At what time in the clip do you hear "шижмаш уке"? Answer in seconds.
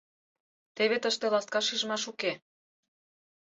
1.67-2.31